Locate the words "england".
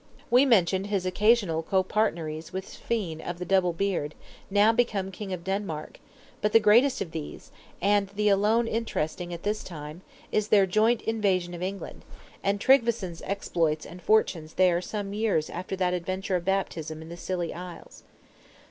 11.61-12.03